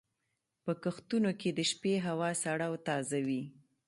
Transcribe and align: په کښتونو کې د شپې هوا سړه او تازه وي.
په 0.63 0.71
کښتونو 0.83 1.31
کې 1.39 1.49
د 1.53 1.59
شپې 1.71 1.93
هوا 2.07 2.29
سړه 2.43 2.65
او 2.69 2.75
تازه 2.87 3.19
وي. 3.27 3.43